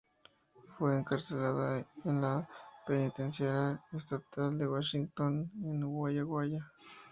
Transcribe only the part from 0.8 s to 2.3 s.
encarcelada en